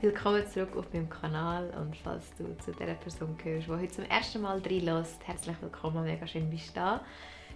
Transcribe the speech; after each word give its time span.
Willkommen 0.00 0.46
zurück 0.46 0.76
auf 0.76 0.92
meinem 0.92 1.08
Kanal 1.08 1.70
und 1.80 1.96
falls 1.96 2.34
du 2.36 2.56
zu 2.58 2.72
der 2.72 2.94
Person 2.94 3.38
gehörst, 3.38 3.68
die 3.68 3.72
heute 3.72 3.88
zum 3.88 4.04
ersten 4.04 4.42
Mal 4.42 4.58
reinlässt, 4.58 5.26
herzlich 5.26 5.56
willkommen, 5.62 6.04
mega 6.04 6.26
schön 6.26 6.50
bist 6.50 6.70
du 6.70 6.80
da. 6.80 7.04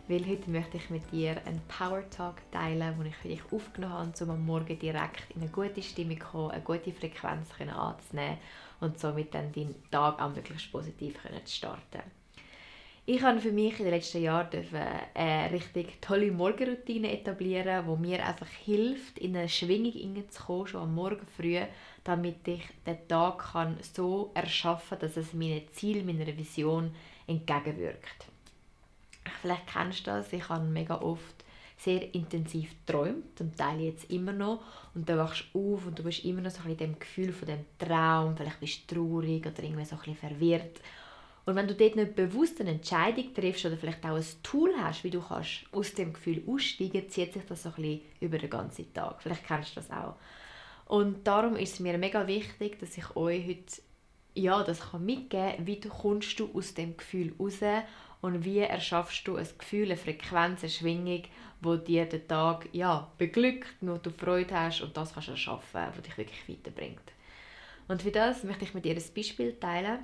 Weil 0.06 0.26
heute 0.26 0.48
möchte 0.48 0.78
ich 0.78 0.88
mit 0.88 1.12
dir 1.12 1.36
einen 1.44 1.60
Power 1.68 2.08
Talk 2.08 2.36
teilen, 2.50 2.96
den 2.96 3.06
ich 3.06 3.16
für 3.16 3.28
dich 3.28 3.42
aufgenommen 3.52 4.12
habe, 4.14 4.24
um 4.24 4.30
am 4.30 4.46
Morgen 4.46 4.78
direkt 4.78 5.30
in 5.34 5.42
eine 5.42 5.50
gute 5.50 5.82
Stimmung 5.82 6.18
zu 6.18 6.26
kommen, 6.26 6.50
eine 6.52 6.62
gute 6.62 6.92
Frequenz 6.92 7.48
anzunehmen 7.60 8.38
und 8.80 8.98
somit 8.98 9.34
dann 9.34 9.52
deinen 9.52 9.74
Tag 9.90 10.22
auch 10.22 10.34
möglichst 10.34 10.72
positiv 10.72 11.18
zu 11.44 11.52
starten. 11.52 12.02
Ich 13.04 13.22
habe 13.22 13.40
für 13.40 13.52
mich 13.52 13.78
in 13.78 13.86
den 13.86 13.94
letzten 13.94 14.22
Jahren 14.22 14.48
eine 15.14 15.50
richtig 15.50 15.98
tolle 16.02 16.30
Morgenroutine 16.30 17.10
etablieren, 17.10 17.86
die 17.86 18.06
mir 18.06 18.24
einfach 18.24 18.48
hilft, 18.48 19.18
in 19.18 19.34
eine 19.34 19.48
Schwingung 19.48 19.92
hineinzukommen, 19.92 20.66
schon 20.66 20.82
am 20.82 20.94
Morgen 20.94 21.26
früh, 21.36 21.58
damit 22.04 22.46
ich 22.46 22.62
den 22.86 23.08
Tag 23.08 23.52
kann 23.52 23.76
so 23.80 24.30
erschaffen 24.34 24.98
kann, 24.98 25.00
dass 25.00 25.16
es 25.16 25.34
meinen 25.34 25.68
Ziel, 25.72 26.04
meiner 26.04 26.26
Vision 26.36 26.94
entgegenwirkt. 27.26 28.26
Vielleicht 29.42 29.66
kennst 29.66 30.06
du 30.06 30.10
das, 30.10 30.32
ich 30.32 30.48
habe 30.48 30.64
mega 30.64 31.00
oft 31.00 31.44
sehr 31.78 32.12
intensiv 32.14 32.74
geträumt, 32.84 33.38
zum 33.38 33.54
Teil 33.54 33.80
jetzt 33.80 34.10
immer 34.10 34.32
noch. 34.32 34.60
Und 34.94 35.08
dann 35.08 35.18
wachst 35.18 35.44
du 35.52 35.74
auf 35.74 35.86
und 35.86 35.98
du 35.98 36.02
bist 36.02 36.24
immer 36.24 36.40
noch 36.40 36.50
so 36.50 36.58
ein 36.58 36.64
bisschen 36.64 36.80
in 36.80 36.92
dem 36.92 36.98
Gefühl 36.98 37.32
von 37.32 37.48
dem 37.48 37.64
Traum, 37.78 38.36
vielleicht 38.36 38.60
bist 38.60 38.90
du 38.90 38.94
traurig 38.96 39.46
oder 39.46 39.62
irgendwie 39.62 39.84
so 39.84 39.94
ein 39.94 40.00
bisschen 40.00 40.16
verwirrt. 40.16 40.80
Und 41.46 41.54
wenn 41.54 41.68
du 41.68 41.74
dort 41.74 41.96
nicht 41.96 42.14
bewusst 42.14 42.60
eine 42.60 42.72
Entscheidung 42.72 43.32
triffst 43.32 43.64
oder 43.64 43.78
vielleicht 43.78 44.04
auch 44.04 44.16
ein 44.16 44.26
Tool 44.42 44.70
hast, 44.82 45.02
wie 45.02 45.10
du 45.10 45.22
kannst 45.22 45.64
aus 45.72 45.94
dem 45.94 46.12
Gefühl 46.12 46.42
aussteigen, 46.46 47.08
zieht 47.08 47.32
sich 47.32 47.42
das 47.48 47.62
so 47.62 47.70
ein 47.70 47.76
bisschen 47.76 48.00
über 48.20 48.36
den 48.36 48.50
ganzen 48.50 48.92
Tag. 48.92 49.22
Vielleicht 49.22 49.46
kennst 49.46 49.70
du 49.70 49.80
das 49.80 49.90
auch. 49.90 50.16
Und 50.88 51.26
darum 51.26 51.56
ist 51.56 51.74
es 51.74 51.80
mir 51.80 51.98
mega 51.98 52.26
wichtig, 52.26 52.80
dass 52.80 52.96
ich 52.96 53.14
euch 53.14 53.46
heute 53.46 53.82
ja, 54.34 54.62
das 54.62 54.80
kann 54.90 55.04
mitgeben 55.04 55.56
kann, 55.56 55.66
wie 55.66 55.80
du 55.80 55.88
kommst 55.88 56.38
du 56.38 56.48
aus 56.54 56.74
dem 56.74 56.96
Gefühl 56.96 57.34
raus 57.38 57.58
und 58.20 58.44
wie 58.44 58.58
erschaffst 58.58 59.26
du 59.26 59.36
ein 59.36 59.48
Gefühl, 59.58 59.86
eine 59.86 59.96
Frequenz, 59.96 60.62
eine 60.62 60.70
Schwingung, 60.70 61.22
wo 61.60 61.76
dir 61.76 62.06
den 62.06 62.26
Tag 62.26 62.68
ja, 62.72 63.10
beglückt, 63.18 63.68
wo 63.80 63.96
du 63.96 64.10
Freude 64.10 64.54
hast 64.54 64.80
und 64.80 64.96
das 64.96 65.12
kannst 65.12 65.28
du 65.28 65.32
erschaffen, 65.32 65.80
was 65.94 66.02
dich 66.02 66.16
wirklich 66.16 66.48
weiterbringt. 66.48 67.12
Und 67.88 68.02
für 68.02 68.10
das 68.10 68.44
möchte 68.44 68.64
ich 68.64 68.74
mit 68.74 68.84
dir 68.84 68.94
ein 68.94 69.14
Beispiel 69.14 69.54
teilen 69.58 69.98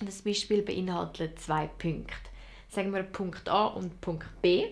das 0.00 0.22
Beispiel 0.22 0.62
beinhaltet 0.62 1.38
zwei 1.38 1.66
Punkte. 1.66 2.14
Sagen 2.68 2.92
wir 2.92 3.04
Punkt 3.04 3.48
A 3.48 3.66
und 3.66 4.00
Punkt 4.00 4.26
B. 4.42 4.66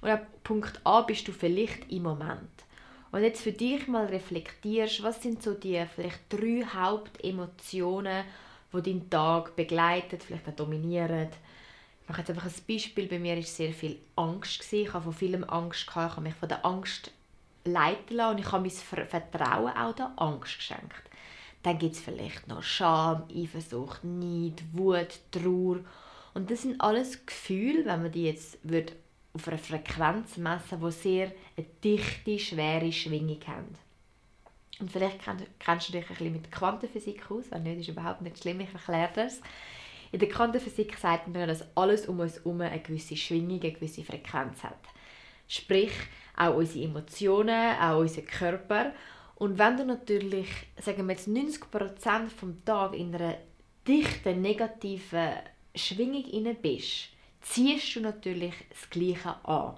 Und 0.00 0.20
Punkt 0.44 0.80
A 0.84 1.02
bist 1.02 1.26
du 1.26 1.32
vielleicht 1.32 1.90
im 1.90 2.04
Moment. 2.04 2.59
Und 3.12 3.22
jetzt 3.22 3.42
für 3.42 3.52
dich 3.52 3.88
mal 3.88 4.06
reflektierst, 4.06 5.02
was 5.02 5.22
sind 5.22 5.42
so 5.42 5.54
die 5.54 5.84
vielleicht 5.94 6.20
drei 6.28 6.64
Hauptemotionen, 6.64 8.24
die 8.72 8.82
deinen 8.82 9.10
Tag 9.10 9.56
begleiten, 9.56 10.20
vielleicht 10.20 10.48
auch 10.48 10.54
dominieren. 10.54 11.28
Ich 12.02 12.08
mache 12.08 12.20
jetzt 12.20 12.30
einfach 12.30 12.46
ein 12.46 12.62
Beispiel. 12.68 13.06
Bei 13.06 13.18
mir 13.18 13.36
war 13.36 13.42
sehr 13.42 13.72
viel 13.72 13.98
Angst. 14.16 14.72
Ich 14.72 14.92
habe 14.92 15.04
von 15.04 15.12
vielem 15.12 15.44
Angst. 15.44 15.86
Ich 15.88 15.94
habe 15.94 16.20
mich 16.20 16.34
von 16.34 16.48
der 16.48 16.64
Angst 16.64 17.10
leiten 17.64 18.16
lassen 18.16 18.34
und 18.36 18.40
ich 18.40 18.52
habe 18.52 18.62
mein 18.62 19.06
Vertrauen 19.08 19.76
auch 19.76 19.94
der 19.94 20.12
Angst 20.16 20.56
geschenkt. 20.58 21.02
Dann 21.62 21.78
gibt 21.78 21.96
es 21.96 22.00
vielleicht 22.00 22.48
noch 22.48 22.62
Scham, 22.62 23.24
Eifersucht, 23.34 24.02
Neid, 24.04 24.62
Wut, 24.72 25.18
Trauer. 25.30 25.80
Und 26.32 26.50
das 26.50 26.62
sind 26.62 26.80
alles 26.80 27.26
Gefühle, 27.26 27.84
wenn 27.84 28.02
man 28.02 28.12
die 28.12 28.24
jetzt 28.24 28.58
würde 28.62 28.94
auf 29.32 29.48
einer 29.48 29.58
Frequenz 29.58 30.36
messen 30.36 30.80
die 30.80 30.90
sehr 30.90 31.32
eine 31.56 31.66
dichte, 31.84 32.38
schwere 32.38 32.92
Schwingung 32.92 33.40
haben. 33.46 33.76
Und 34.80 34.90
vielleicht 34.90 35.20
kennst 35.58 35.88
du 35.88 35.92
dich 35.92 36.02
ein 36.04 36.08
bisschen 36.08 36.32
mit 36.32 36.50
Quantenphysik 36.50 37.30
aus, 37.30 37.50
wenn 37.50 37.64
nicht, 37.64 37.80
ist 37.80 37.88
überhaupt 37.88 38.22
nicht 38.22 38.38
schlimm, 38.38 38.60
ich 38.60 38.72
erkläre 38.72 39.10
das. 39.14 39.40
In 40.10 40.18
der 40.18 40.28
Quantenphysik 40.28 40.96
sagt 40.96 41.28
man, 41.28 41.46
dass 41.46 41.64
alles 41.76 42.06
um 42.06 42.18
uns 42.18 42.36
herum 42.36 42.62
eine 42.62 42.80
gewisse 42.80 43.16
Schwingung, 43.16 43.60
eine 43.60 43.72
gewisse 43.72 44.02
Frequenz 44.02 44.64
hat. 44.64 44.80
Sprich, 45.46 45.92
auch 46.36 46.56
unsere 46.56 46.86
Emotionen, 46.86 47.76
auch 47.78 48.00
unser 48.00 48.22
Körper. 48.22 48.92
Und 49.36 49.58
wenn 49.58 49.76
du 49.76 49.84
natürlich, 49.84 50.48
sagen 50.80 51.06
wir 51.06 51.14
jetzt 51.14 51.28
90% 51.28 52.28
vom 52.28 52.64
Tag 52.64 52.94
in 52.94 53.14
einer 53.14 53.36
dichten, 53.86 54.40
negativen 54.40 55.34
Schwingung 55.74 56.56
bist, 56.60 57.10
ziehst 57.40 57.96
du 57.96 58.00
natürlich 58.00 58.54
das 58.70 58.88
Gleiche 58.90 59.34
an. 59.44 59.76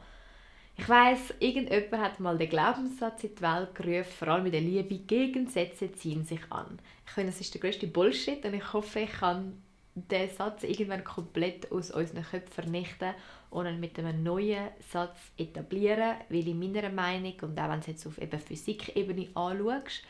Ich 0.76 0.88
weiß, 0.88 1.34
irgendjemand 1.38 2.02
hat 2.02 2.20
mal 2.20 2.38
den 2.38 2.48
Glaubenssatz 2.48 3.24
in 3.24 3.34
die 3.34 3.42
Welt 3.42 3.74
gerufen, 3.74 4.12
vor 4.18 4.28
allem 4.28 4.44
mit 4.44 4.54
der 4.54 4.62
Liebe, 4.62 4.98
Gegensätze 4.98 5.92
ziehen 5.92 6.24
sich 6.24 6.40
an. 6.50 6.78
Ich 7.06 7.12
finde, 7.12 7.30
das 7.30 7.40
ist 7.40 7.52
der 7.54 7.60
größte 7.60 7.86
Bullshit 7.86 8.44
und 8.44 8.54
ich 8.54 8.72
hoffe, 8.72 9.00
ich 9.00 9.12
kann 9.12 9.62
den 9.94 10.30
Satz 10.30 10.62
irgendwann 10.62 11.04
komplett 11.04 11.70
aus 11.70 11.90
unseren 11.90 12.24
Köpfen 12.24 12.52
vernichten 12.52 13.14
und 13.50 13.80
mit 13.80 13.98
einem 13.98 14.22
neuen 14.22 14.70
Satz 14.90 15.18
etablieren, 15.36 16.16
weil 16.30 16.48
in 16.48 16.58
meiner 16.58 16.88
Meinung, 16.88 17.34
und 17.42 17.60
auch 17.60 17.68
wenn 17.68 17.80
du 17.80 17.80
es 17.80 17.86
jetzt 17.88 18.06
auf 18.06 18.20
eben 18.20 18.40
Physikebene 18.40 19.28
anschaust, 19.34 20.02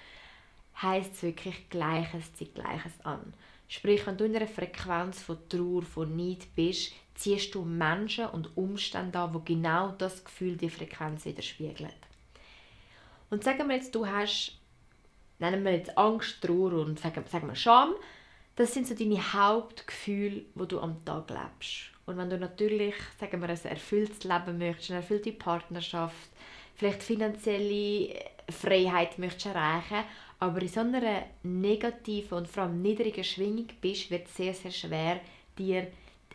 heisst 0.80 1.14
es 1.14 1.22
wirklich 1.24 1.68
Gleiches 1.68 2.32
zieht 2.34 2.54
Gleiches 2.54 3.00
an. 3.02 3.34
Sprich, 3.68 4.06
wenn 4.06 4.16
du 4.16 4.24
in 4.24 4.36
einer 4.36 4.46
Frequenz 4.46 5.22
von 5.22 5.38
Trauer, 5.48 5.82
von 5.82 6.14
Neid 6.16 6.46
bist, 6.54 6.92
ziehst 7.14 7.54
du 7.54 7.62
Menschen 7.62 8.26
und 8.26 8.56
Umstände 8.56 9.18
an, 9.18 9.34
wo 9.34 9.40
genau 9.40 9.92
das 9.92 10.24
Gefühl 10.24 10.56
die 10.56 10.70
Frequenz 10.70 11.24
widerspiegeln. 11.24 11.92
Und 13.30 13.44
sagen 13.44 13.68
wir 13.68 13.76
jetzt, 13.76 13.94
du 13.94 14.06
hast, 14.06 14.58
nennen 15.38 15.64
wir 15.64 15.72
jetzt 15.72 15.96
Angst, 15.96 16.42
Trauer 16.42 16.72
und 16.72 17.00
sagen, 17.00 17.24
wir 17.30 17.54
Scham, 17.54 17.94
das 18.56 18.74
sind 18.74 18.86
so 18.86 18.94
deine 18.94 19.32
Hauptgefühle, 19.32 20.44
wo 20.54 20.66
du 20.66 20.78
am 20.80 21.02
Tag 21.04 21.30
lebst. 21.30 21.90
Und 22.04 22.18
wenn 22.18 22.28
du 22.28 22.38
natürlich, 22.38 22.94
sagen 23.18 23.40
wir, 23.40 23.48
ein 23.48 23.64
erfülltes 23.64 24.24
Leben 24.24 24.58
möchtest, 24.58 24.90
eine 24.90 25.00
erfüllte 25.00 25.32
Partnerschaft, 25.32 26.28
vielleicht 26.74 27.02
finanzielle 27.02 28.14
Freiheit 28.50 29.18
möchtest 29.18 29.46
erreichen, 29.46 30.04
aber 30.42 30.60
in 30.60 30.68
so 30.68 30.80
einer 30.80 31.22
negativen 31.44 32.38
und 32.38 32.48
vor 32.48 32.64
allem 32.64 32.82
niedrigen 32.82 33.22
Schwingung 33.22 33.68
bist, 33.80 34.10
wird 34.10 34.26
es 34.26 34.36
sehr, 34.36 34.52
sehr 34.52 34.72
schwer, 34.72 35.20
dir 35.56 35.86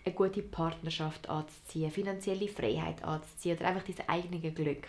eine 0.05 0.15
gute 0.15 0.41
Partnerschaft 0.43 1.27
anzuziehen, 1.27 1.91
finanzielle 1.91 2.47
Freiheit 2.47 3.03
anzuziehen 3.03 3.57
oder 3.57 3.67
einfach 3.67 3.83
dieses 3.83 4.07
eigene 4.07 4.39
Glück. 4.53 4.87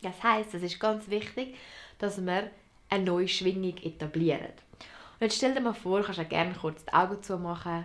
Das 0.00 0.22
heißt, 0.22 0.54
es 0.54 0.62
ist 0.62 0.78
ganz 0.78 1.10
wichtig, 1.10 1.56
dass 1.98 2.24
wir 2.24 2.52
eine 2.88 3.04
neue 3.04 3.26
Schwingung 3.26 3.76
etablieren. 3.78 4.52
Und 5.18 5.22
jetzt 5.22 5.38
stell 5.38 5.52
dir 5.52 5.60
mal 5.60 5.74
vor, 5.74 6.04
kannst 6.04 6.20
du 6.20 6.24
gerne 6.24 6.54
kurz 6.54 6.84
die 6.84 6.92
Augen 6.92 7.20
zumachen. 7.20 7.84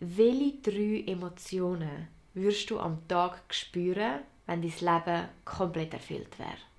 Welche 0.00 0.58
drei 0.60 1.10
Emotionen 1.10 2.08
würdest 2.34 2.68
du 2.68 2.78
am 2.78 3.08
Tag 3.08 3.42
spüren, 3.48 4.20
wenn 4.44 4.60
dein 4.60 4.70
Leben 4.78 5.28
komplett 5.46 5.94
erfüllt 5.94 6.38
wäre? 6.38 6.69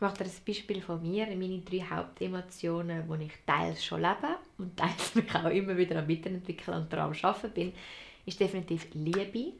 Ich 0.00 0.02
mache 0.02 0.24
dir 0.24 0.24
ein 0.24 0.44
Beispiel 0.46 0.80
von 0.80 1.02
mir, 1.02 1.26
meine 1.26 1.58
drei 1.58 1.82
Hauptemotionen, 1.82 3.06
die 3.06 3.26
ich 3.26 3.32
teils 3.44 3.84
schon 3.84 4.00
lebe 4.00 4.38
und 4.56 4.74
teils 4.74 5.14
mich 5.14 5.34
auch 5.34 5.50
immer 5.50 5.76
wieder 5.76 5.98
am 5.98 6.08
Weiterentwickeln 6.08 6.78
und 6.78 6.90
daran 6.90 7.14
arbeiten 7.20 7.50
bin, 7.50 7.74
ist 8.24 8.40
definitiv 8.40 8.86
Liebe, 8.94 9.52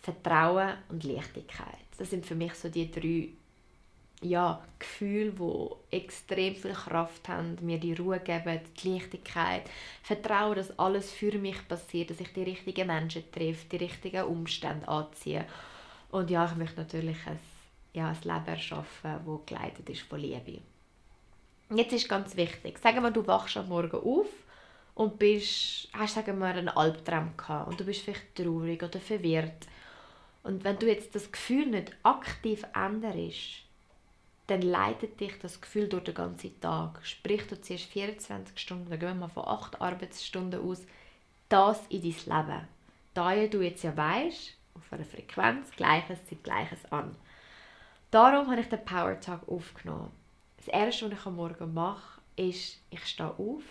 Vertrauen 0.00 0.74
und 0.90 1.02
Leichtigkeit. 1.02 1.74
Das 1.98 2.10
sind 2.10 2.24
für 2.24 2.36
mich 2.36 2.54
so 2.54 2.68
die 2.68 2.88
drei 2.88 3.30
ja, 4.24 4.62
Gefühle, 4.78 5.32
die 5.32 5.96
extrem 5.96 6.54
viel 6.54 6.74
Kraft 6.74 7.28
haben, 7.28 7.58
mir 7.62 7.78
die 7.78 7.94
Ruhe 7.94 8.20
geben, 8.20 8.60
die 8.80 8.90
Leichtigkeit, 8.90 9.64
Vertrauen, 10.04 10.54
dass 10.54 10.78
alles 10.78 11.10
für 11.10 11.36
mich 11.36 11.66
passiert, 11.66 12.10
dass 12.10 12.20
ich 12.20 12.32
die 12.32 12.44
richtigen 12.44 12.86
Menschen 12.86 13.24
treffe, 13.32 13.66
die 13.72 13.76
richtigen 13.78 14.22
Umstände 14.22 14.86
anziehe. 14.86 15.46
Und 16.12 16.30
ja, 16.30 16.46
ich 16.46 16.54
möchte 16.54 16.76
natürlich 16.76 17.16
ein, 17.26 17.40
ja, 17.92 18.08
ein 18.08 18.16
Leben 18.22 18.46
erschaffen, 18.46 19.20
das 19.26 19.46
geleitet 19.46 19.88
ist 19.88 20.02
von 20.02 20.20
Liebe. 20.20 20.60
Jetzt 21.74 21.92
ist 21.92 22.08
ganz 22.08 22.36
wichtig, 22.36 22.78
sagen 22.78 23.02
wir, 23.02 23.10
du 23.10 23.26
wachst 23.26 23.56
am 23.56 23.68
Morgen 23.68 23.96
auf 23.96 24.28
und 24.94 25.18
bist, 25.18 25.88
hast 25.92 26.14
sagen 26.14 26.38
wir, 26.38 26.46
einen 26.46 26.68
Albtraum 26.68 27.36
gehabt 27.36 27.68
und 27.68 27.80
du 27.80 27.84
bist 27.84 28.02
vielleicht 28.02 28.34
traurig 28.34 28.82
oder 28.82 29.00
verwirrt. 29.00 29.66
Und 30.42 30.64
wenn 30.64 30.78
du 30.78 30.86
jetzt 30.86 31.14
das 31.14 31.30
Gefühl 31.30 31.66
nicht 31.66 31.92
aktiv 32.02 32.64
änderst, 32.74 33.62
dann 34.48 34.62
leitet 34.62 35.20
dich 35.20 35.38
das 35.38 35.60
Gefühl 35.60 35.88
durch 35.88 36.04
den 36.04 36.14
ganzen 36.14 36.60
Tag. 36.60 37.00
Sprich, 37.04 37.46
du 37.46 37.60
ziehst 37.60 37.86
24 37.86 38.58
Stunden, 38.58 38.90
da 38.90 38.96
gehen 38.96 39.10
wir 39.10 39.14
mal 39.14 39.28
von 39.28 39.46
8 39.46 39.80
Arbeitsstunden 39.80 40.60
aus, 40.68 40.82
das 41.48 41.80
in 41.88 42.02
dein 42.02 42.46
Leben. 42.46 42.68
Da 43.14 43.46
du 43.46 43.62
jetzt 43.62 43.84
ja 43.84 43.96
weißt, 43.96 44.54
auf 44.74 44.92
einer 44.92 45.04
Frequenz, 45.04 45.70
Gleiches 45.70 46.24
zieht 46.26 46.42
Gleiches 46.42 46.80
an. 46.90 47.14
Darum 48.12 48.50
habe 48.50 48.60
ich 48.60 48.68
den 48.68 48.84
Power 48.84 49.18
Talk 49.18 49.48
aufgenommen. 49.48 50.10
Das 50.58 50.68
Erste, 50.68 51.06
was 51.06 51.18
ich 51.18 51.24
am 51.24 51.36
Morgen 51.36 51.72
mache, 51.72 52.20
ist, 52.36 52.78
ich 52.90 53.06
stehe 53.06 53.30
auf. 53.30 53.62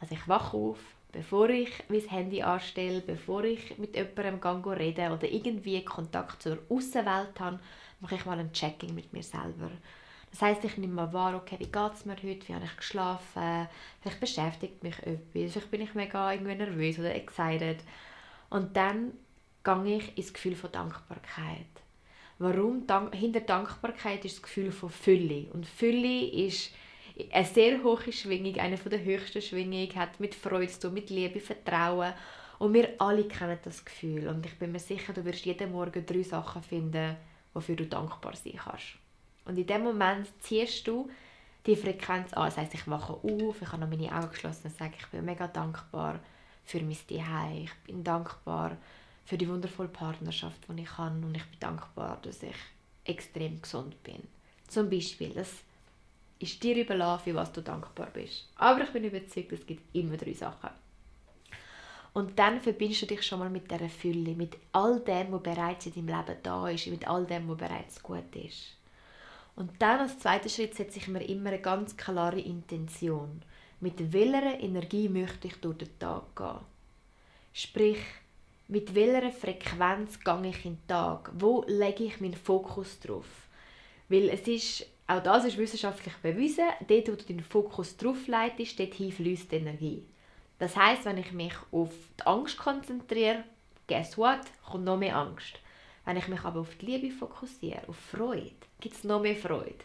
Also 0.00 0.14
ich 0.14 0.26
wache 0.26 0.56
auf, 0.56 0.78
bevor 1.12 1.50
ich 1.50 1.70
mein 1.90 2.00
Handy 2.08 2.42
anstelle, 2.42 3.02
bevor 3.02 3.44
ich 3.44 3.76
mit 3.76 3.96
jemandem 3.96 4.72
rede 4.72 5.10
oder 5.10 5.28
irgendwie 5.28 5.84
Kontakt 5.84 6.42
zur 6.42 6.56
Außenwelt 6.70 7.38
habe, 7.38 7.60
mache 8.00 8.14
ich 8.14 8.24
mal 8.24 8.38
ein 8.38 8.50
Checking 8.50 8.94
mit 8.94 9.12
mir 9.12 9.22
selber. 9.22 9.70
Das 10.30 10.40
heißt, 10.40 10.64
ich 10.64 10.78
nehme 10.78 10.94
mal 10.94 11.12
wahr, 11.12 11.36
okay, 11.36 11.56
wie 11.58 11.70
geht 11.70 11.92
es 11.92 12.06
mir 12.06 12.16
heute, 12.16 12.48
wie 12.48 12.54
habe 12.54 12.64
ich 12.64 12.76
geschlafen, 12.78 13.68
vielleicht 14.00 14.20
beschäftigt 14.20 14.82
mich 14.82 14.98
etwas, 15.00 15.52
vielleicht 15.52 15.70
bin 15.70 15.82
ich 15.82 15.94
mega 15.94 16.32
irgendwie 16.32 16.54
nervös 16.54 16.98
oder 16.98 17.14
excited. 17.14 17.80
Und 18.48 18.74
dann 18.74 19.12
gehe 19.62 19.98
ich 19.98 20.16
ins 20.16 20.32
Gefühl 20.32 20.56
von 20.56 20.72
Dankbarkeit. 20.72 21.83
Warum? 22.38 22.86
Dank 22.86 23.14
hinter 23.14 23.40
Dankbarkeit 23.40 24.24
ist 24.24 24.36
das 24.36 24.42
Gefühl 24.42 24.72
von 24.72 24.90
Fülle. 24.90 25.46
Und 25.52 25.66
Fülle 25.66 26.26
ist 26.26 26.72
eine 27.32 27.44
sehr 27.44 27.82
hohe 27.82 28.12
Schwingung, 28.12 28.56
eine 28.58 28.76
der 28.76 29.04
höchsten 29.04 29.40
Schwingungen, 29.40 29.94
hat 29.94 30.18
mit 30.18 30.34
Freude 30.34 30.72
zu 30.72 30.80
tun, 30.80 30.94
mit 30.94 31.10
Liebe, 31.10 31.40
Vertrauen. 31.40 32.12
Und 32.58 32.74
wir 32.74 32.90
alle 32.98 33.24
kennen 33.24 33.58
das 33.62 33.84
Gefühl. 33.84 34.28
Und 34.28 34.44
ich 34.46 34.58
bin 34.58 34.72
mir 34.72 34.80
sicher, 34.80 35.12
du 35.12 35.24
wirst 35.24 35.44
jeden 35.44 35.72
Morgen 35.72 36.04
drei 36.04 36.22
Sachen 36.22 36.62
finden, 36.62 37.16
wofür 37.52 37.76
du 37.76 37.86
dankbar 37.86 38.34
sein 38.34 38.54
kannst. 38.56 38.96
Und 39.44 39.58
in 39.58 39.66
dem 39.66 39.82
Moment 39.82 40.28
ziehst 40.40 40.86
du 40.86 41.08
die 41.66 41.76
Frequenz 41.76 42.32
an. 42.32 42.46
Das 42.46 42.56
heisst, 42.56 42.74
ich 42.74 42.88
wache 42.88 43.12
auf, 43.12 43.62
ich 43.62 43.68
habe 43.68 43.80
noch 43.80 43.88
meine 43.88 44.14
Augen 44.14 44.30
geschlossen 44.30 44.68
und 44.68 44.76
sage, 44.76 44.94
ich 44.98 45.06
bin 45.06 45.24
mega 45.24 45.46
dankbar 45.46 46.20
für 46.64 46.80
mein 46.80 46.96
Zuhause. 46.96 47.64
Ich 47.64 47.74
bin 47.86 48.02
dankbar 48.02 48.76
für 49.24 49.38
die 49.38 49.48
wundervolle 49.48 49.88
Partnerschaft, 49.88 50.60
die 50.68 50.82
ich 50.82 50.98
habe 50.98 51.24
und 51.24 51.36
ich 51.36 51.44
bin 51.44 51.60
dankbar, 51.60 52.18
dass 52.22 52.42
ich 52.42 52.54
extrem 53.04 53.60
gesund 53.60 54.02
bin. 54.02 54.22
Zum 54.68 54.90
Beispiel, 54.90 55.30
das 55.30 55.50
ist 56.38 56.62
dir 56.62 56.76
überlassen, 56.76 57.24
für 57.24 57.34
was 57.34 57.52
du 57.52 57.62
dankbar 57.62 58.08
bist. 58.12 58.48
Aber 58.56 58.82
ich 58.82 58.90
bin 58.90 59.04
überzeugt, 59.04 59.52
es 59.52 59.66
gibt 59.66 59.94
immer 59.94 60.16
drei 60.16 60.32
Sachen. 60.32 60.70
Und 62.12 62.38
dann 62.38 62.60
verbindest 62.60 63.02
du 63.02 63.06
dich 63.06 63.22
schon 63.26 63.40
mal 63.40 63.50
mit 63.50 63.70
dieser 63.70 63.88
Fülle, 63.88 64.34
mit 64.34 64.56
all 64.72 65.00
dem, 65.00 65.32
was 65.32 65.42
bereits 65.42 65.86
in 65.86 65.94
deinem 65.94 66.08
Leben 66.08 66.38
da 66.42 66.68
ist, 66.68 66.86
mit 66.86 67.08
all 67.08 67.26
dem, 67.26 67.48
was 67.48 67.56
bereits 67.56 68.02
gut 68.02 68.36
ist. 68.36 68.76
Und 69.56 69.70
dann 69.80 70.00
als 70.00 70.18
zweiter 70.18 70.48
Schritt 70.48 70.74
setze 70.74 70.98
ich 70.98 71.08
mir 71.08 71.24
immer 71.24 71.50
eine 71.50 71.60
ganz 71.60 71.96
klare 71.96 72.40
Intention. 72.40 73.42
Mit 73.80 74.12
welcher 74.12 74.60
Energie 74.60 75.08
möchte 75.08 75.48
ich 75.48 75.56
durch 75.56 75.78
den 75.78 75.98
Tag 75.98 76.36
gehen? 76.36 76.60
Sprich, 77.52 77.98
mit 78.68 78.94
welcher 78.94 79.30
Frequenz 79.30 80.18
gehe 80.20 80.48
ich 80.48 80.64
in 80.64 80.76
den 80.76 80.86
Tag? 80.86 81.30
Wo 81.34 81.64
lege 81.66 82.04
ich 82.04 82.20
meinen 82.20 82.34
Fokus 82.34 82.98
drauf? 83.00 83.48
Weil 84.08 84.28
es 84.30 84.46
ist, 84.48 84.86
auch 85.06 85.22
das 85.22 85.44
ist 85.44 85.58
wissenschaftlich 85.58 86.14
bewiesen, 86.16 86.68
dort, 86.88 87.08
wo 87.08 87.12
du 87.12 87.24
deinen 87.24 87.44
Fokus 87.44 87.96
drauf 87.96 88.26
leitest, 88.26 88.78
dort 88.78 88.94
fließt 88.94 89.52
Energie. 89.52 90.04
Das 90.58 90.76
heißt, 90.76 91.04
wenn 91.04 91.18
ich 91.18 91.32
mich 91.32 91.54
auf 91.72 91.90
die 92.18 92.26
Angst 92.26 92.56
konzentriere, 92.56 93.44
guess 93.86 94.16
what, 94.16 94.40
kommt 94.64 94.84
noch 94.84 94.96
mehr 94.96 95.16
Angst. 95.16 95.58
Wenn 96.04 96.16
ich 96.16 96.28
mich 96.28 96.44
aber 96.44 96.60
auf 96.60 96.74
die 96.76 96.86
Liebe 96.86 97.10
fokussiere, 97.10 97.82
auf 97.88 97.96
Freude, 97.96 98.52
gibt 98.80 98.94
es 98.94 99.04
noch 99.04 99.20
mehr 99.20 99.36
Freude. 99.36 99.84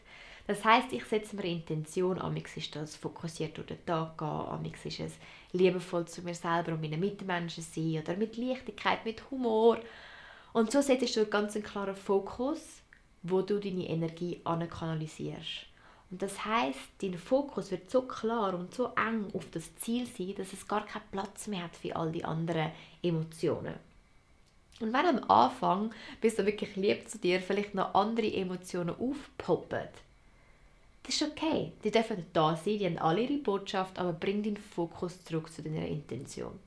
Das 0.49 0.65
heißt, 0.65 0.93
ich 0.93 1.05
setze 1.05 1.35
mir 1.35 1.43
Intention, 1.43 2.19
amix 2.19 2.57
ist 2.57 2.75
das 2.75 2.95
fokussiert 2.95 3.55
durch 3.55 3.67
den 3.67 3.85
Tag 3.85 4.17
gehen, 4.17 4.27
amix 4.27 4.83
ist 4.83 4.99
es 4.99 5.13
liebevoll 5.51 6.07
zu 6.07 6.23
mir 6.23 6.33
selber 6.33 6.71
und 6.71 6.81
meinen 6.81 6.99
Mitmenschen 6.99 7.63
sein 7.63 8.01
oder 8.01 8.17
mit 8.17 8.35
Leichtigkeit, 8.35 9.05
mit 9.05 9.29
Humor. 9.29 9.77
Und 10.51 10.71
so 10.71 10.81
setzt 10.81 11.15
du 11.15 11.19
einen 11.19 11.29
ganz 11.29 11.53
klaren 11.61 11.95
Fokus, 11.95 12.81
wo 13.21 13.43
du 13.43 13.59
deine 13.59 13.87
Energie 13.87 14.41
kanalisierst. 14.43 15.67
Und 16.09 16.19
das 16.19 16.43
heißt, 16.43 16.79
dein 16.99 17.19
Fokus 17.19 17.69
wird 17.69 17.91
so 17.91 18.01
klar 18.01 18.55
und 18.55 18.73
so 18.73 18.91
eng 18.95 19.27
auf 19.35 19.45
das 19.51 19.75
Ziel 19.75 20.07
sein, 20.07 20.33
dass 20.35 20.51
es 20.51 20.67
gar 20.67 20.83
keinen 20.83 21.11
Platz 21.11 21.45
mehr 21.45 21.65
hat 21.65 21.75
für 21.75 21.95
all 21.95 22.11
die 22.11 22.25
anderen 22.25 22.71
Emotionen. 23.03 23.75
Und 24.79 24.93
wenn 24.93 25.05
am 25.05 25.29
Anfang, 25.29 25.93
bist 26.21 26.39
du 26.39 26.45
wirklich 26.47 26.75
lieb 26.75 27.07
zu 27.07 27.19
dir, 27.19 27.39
vielleicht 27.39 27.75
noch 27.75 27.93
andere 27.93 28.33
Emotionen 28.33 28.95
aufpoppen, 28.99 29.87
das 31.09 31.21
ist 31.21 31.31
okay. 31.31 31.71
Die 31.83 31.91
dürfen 31.91 32.25
da 32.33 32.55
sein, 32.55 32.77
die 32.77 32.85
haben 32.85 32.99
alle 32.99 33.21
ihre 33.21 33.39
Botschaft, 33.39 33.97
aber 33.97 34.13
bring 34.13 34.43
deinen 34.43 34.57
Fokus 34.57 35.23
zurück 35.25 35.51
zu 35.51 35.63
deiner 35.63 35.87
Intention. 35.87 36.59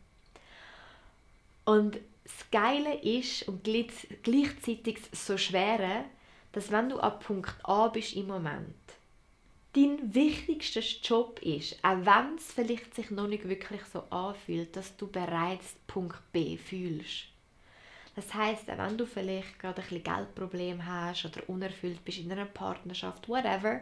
Und 1.64 1.98
das 2.24 2.50
Geile 2.50 2.94
ist 3.02 3.48
und 3.48 3.62
gleichzeitig 3.62 4.98
so 5.12 5.38
Schwere, 5.38 6.04
dass 6.50 6.72
wenn 6.72 6.88
du 6.88 6.98
an 6.98 7.18
Punkt 7.20 7.54
A 7.62 7.88
bist 7.88 8.16
im 8.16 8.26
Moment, 8.26 8.74
dein 9.74 10.12
wichtigster 10.12 10.80
Job 10.80 11.40
ist, 11.40 11.76
auch 11.84 11.98
wenn 11.98 12.36
es 12.36 12.52
vielleicht 12.52 12.94
sich 12.94 13.10
noch 13.10 13.28
nicht 13.28 13.48
wirklich 13.48 13.82
so 13.92 14.00
anfühlt, 14.10 14.74
dass 14.74 14.96
du 14.96 15.06
bereits 15.06 15.76
Punkt 15.86 16.20
B 16.32 16.56
fühlst. 16.56 17.26
Das 18.16 18.34
heißt, 18.34 18.68
auch 18.70 18.78
wenn 18.78 18.98
du 18.98 19.06
vielleicht 19.06 19.58
gerade 19.58 19.80
ein 19.80 19.88
bisschen 19.88 20.04
Geldproblem 20.04 20.84
hast 20.84 21.24
oder 21.24 21.48
unerfüllt 21.48 22.04
bist 22.04 22.18
in 22.18 22.30
einer 22.30 22.44
Partnerschaft, 22.44 23.28
whatever, 23.28 23.80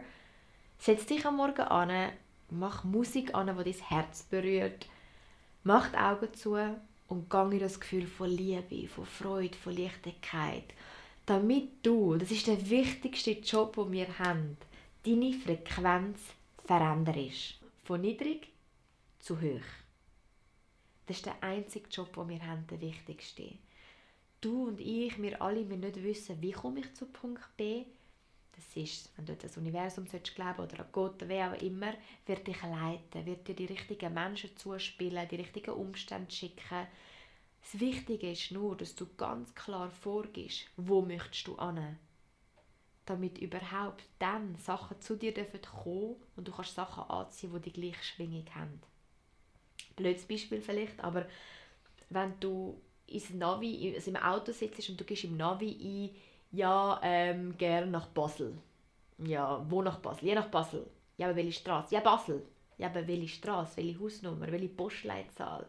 setz 0.81 1.05
dich 1.05 1.27
am 1.27 1.37
Morgen 1.37 1.61
an, 1.61 2.11
mach 2.49 2.83
Musik 2.83 3.35
an, 3.35 3.55
die 3.55 3.71
dein 3.71 3.87
Herz 3.87 4.23
berührt, 4.23 4.87
mach 5.63 5.91
die 5.91 5.97
Augen 5.97 6.33
zu 6.33 6.57
und 7.07 7.29
gang 7.29 7.53
in 7.53 7.59
das 7.59 7.79
Gefühl 7.79 8.07
von 8.07 8.31
Liebe, 8.31 8.87
von 8.87 9.05
Freude, 9.05 9.55
von 9.55 9.77
Leichtigkeit, 9.77 10.63
damit 11.27 11.69
du, 11.85 12.15
das 12.15 12.31
ist 12.31 12.47
der 12.47 12.67
wichtigste 12.67 13.33
Job, 13.33 13.75
den 13.75 13.91
wir 13.91 14.17
haben, 14.17 14.57
deine 15.05 15.33
Frequenz 15.33 16.19
veränderst. 16.65 17.59
Von 17.83 18.01
niedrig 18.01 18.47
zu 19.19 19.39
hoch. 19.39 19.61
Das 21.05 21.17
ist 21.17 21.27
der 21.27 21.43
einzige 21.43 21.89
Job, 21.89 22.11
den 22.15 22.29
wir 22.29 22.47
haben, 22.47 22.65
der 22.71 22.81
wichtigste. 22.81 23.53
Du 24.39 24.69
und 24.69 24.79
ich, 24.79 25.21
wir 25.21 25.39
alle, 25.43 25.69
wir 25.69 25.77
nicht 25.77 26.01
wissen, 26.01 26.41
wie 26.41 26.53
komme 26.53 26.79
ich 26.79 26.91
zu 26.95 27.05
Punkt 27.05 27.55
B. 27.55 27.83
Das 28.61 28.83
ist, 28.83 29.09
wenn 29.15 29.25
du 29.25 29.35
das 29.35 29.57
Universum 29.57 30.05
glauben 30.05 30.61
oder 30.61 30.81
an 30.81 30.91
Gott, 30.91 31.15
wer 31.25 31.51
auch 31.51 31.61
immer, 31.61 31.93
wird 32.25 32.45
dich 32.47 32.61
leiten, 32.61 33.25
wird 33.25 33.47
dir 33.47 33.55
die 33.55 33.65
richtigen 33.65 34.13
Menschen 34.13 34.55
zuspielen, 34.55 35.27
die 35.27 35.35
richtigen 35.35 35.71
Umstände 35.71 36.31
schicken. 36.31 36.87
Das 37.61 37.79
Wichtige 37.79 38.31
ist 38.31 38.51
nur, 38.51 38.77
dass 38.77 38.95
du 38.95 39.07
ganz 39.17 39.53
klar 39.55 39.89
vorgibst, 39.89 40.65
wo 40.77 41.01
möchtest 41.01 41.47
du 41.47 41.59
hin 41.59 41.97
damit 43.05 43.39
überhaupt 43.39 44.03
dann 44.19 44.55
Sachen 44.55 45.01
zu 45.01 45.15
dir 45.15 45.33
dürfen 45.33 45.61
kommen 45.61 46.15
und 46.35 46.47
du 46.47 46.51
kannst 46.51 46.75
Sachen 46.75 47.03
anziehen, 47.03 47.51
die 47.53 47.71
die 47.71 47.73
gleiche 47.73 48.03
Schwingung 48.03 48.45
haben. 48.55 48.79
Blödes 49.95 50.25
Beispiel 50.25 50.61
vielleicht, 50.61 50.99
aber 50.99 51.25
wenn 52.09 52.39
du 52.39 52.79
ins 53.07 53.31
Navi, 53.31 53.93
also 53.95 54.11
im 54.11 54.17
Auto 54.17 54.51
sitzt 54.51 54.89
und 54.89 54.99
du 54.99 55.03
gehst 55.03 55.23
im 55.23 55.35
Navi 55.35 55.71
ein, 55.71 56.15
ja, 56.51 56.99
ähm, 57.03 57.57
gern 57.57 57.91
nach 57.91 58.07
Basel. 58.07 58.57
Ja, 59.17 59.65
wo 59.69 59.81
nach 59.81 59.99
Basel? 59.99 60.29
Ja, 60.29 60.35
nach 60.35 60.49
Basel. 60.49 60.85
Ja, 61.17 61.27
aber 61.27 61.35
welche 61.35 61.53
Straße? 61.53 61.93
Ja, 61.93 62.01
Basel. 62.01 62.45
Ja, 62.77 62.87
aber 62.87 63.07
welche 63.07 63.27
Straße? 63.27 63.77
Welche 63.77 63.99
Hausnummer? 63.99 64.51
Welche 64.51 64.69
Postleitzahl? 64.69 65.67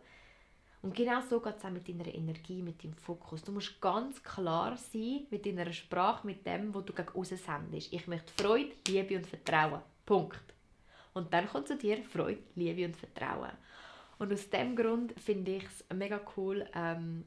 Und 0.83 0.97
genau 0.97 1.21
so 1.21 1.41
geht 1.41 1.59
es 1.59 1.65
auch 1.65 1.71
mit 1.71 1.89
deiner 1.89 2.13
Energie, 2.13 2.61
mit 2.61 2.83
deinem 2.83 2.95
Fokus. 2.95 3.43
Du 3.45 3.53
musst 3.53 3.81
ganz 3.81 4.21
klar 4.23 4.77
sein 4.77 5.27
mit 5.31 5.47
deiner 5.47 5.73
Sprache, 5.73 6.27
mit 6.27 6.45
dem, 6.45 6.75
was 6.75 6.85
du 6.85 6.93
gegen 6.93 7.09
außen 7.15 7.37
sendest. 7.37 7.93
Ich 7.93 8.09
möchte 8.09 8.33
Freude, 8.33 8.73
Liebe 8.89 9.17
und 9.17 9.27
Vertrauen. 9.27 9.81
Punkt. 10.05 10.43
Und 11.15 11.33
dann 11.33 11.49
kommt 11.49 11.69
zu 11.69 11.77
dir 11.77 12.03
Freude, 12.03 12.43
Liebe 12.57 12.85
und 12.85 12.97
Vertrauen. 12.97 13.53
Und 14.19 14.33
aus 14.33 14.51
dem 14.51 14.75
Grund 14.75 15.13
finde 15.21 15.57
ich 15.57 15.65
es 15.65 15.85
mega 15.95 16.21
cool, 16.37 16.67
ähm, 16.75 17.25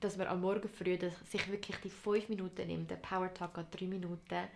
dass 0.00 0.16
man 0.16 0.26
am 0.26 0.40
Morgen 0.40 0.68
früh 0.68 0.98
sich 1.28 1.50
wirklich 1.50 1.76
die 1.78 1.90
fünf 1.90 2.28
Minuten 2.28 2.66
nimmt. 2.66 2.90
Der 2.90 2.96
Power 2.96 3.32
Talk 3.32 3.56
hat 3.56 3.78
drei 3.78 3.86
Minuten. 3.86 4.48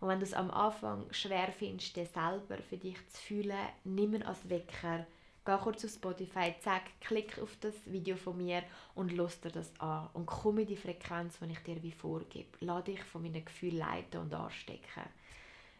Und 0.00 0.08
wenn 0.08 0.18
du 0.18 0.24
es 0.24 0.34
am 0.34 0.50
Anfang 0.50 1.06
schwer 1.12 1.52
findest, 1.52 1.96
den 1.96 2.06
selber 2.06 2.56
für 2.68 2.78
dich 2.78 2.96
zu 3.08 3.20
fühlen, 3.20 3.68
nimm 3.84 4.14
ihn 4.14 4.22
als 4.22 4.48
Wecker 4.48 5.06
Geh 5.44 5.56
kurz 5.56 5.84
auf 5.84 5.90
Spotify, 5.90 6.54
zack, 6.60 6.82
klick 7.00 7.38
auf 7.38 7.56
das 7.60 7.74
Video 7.86 8.14
von 8.14 8.36
mir 8.36 8.62
und 8.94 9.10
lass 9.16 9.40
dir 9.40 9.50
das 9.50 9.72
an. 9.80 10.08
Und 10.12 10.26
komm 10.26 10.58
in 10.58 10.66
die 10.66 10.76
Frequenz, 10.76 11.38
die 11.38 11.50
ich 11.50 11.58
dir 11.60 11.82
wie 11.82 11.92
vorgebe. 11.92 12.48
Lass 12.60 12.84
dich 12.84 13.02
von 13.02 13.22
meinen 13.22 13.44
Gefühlen 13.44 13.78
leiten 13.78 14.20
und 14.20 14.34
anstecken. 14.34 15.02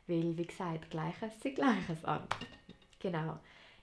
Weil, 0.07 0.37
wie 0.37 0.47
gesagt, 0.47 0.90
Gleiches 0.90 1.40
sind 1.40 1.57
Gleiches 1.57 2.04
an. 2.04 2.26
Genau. 2.99 3.38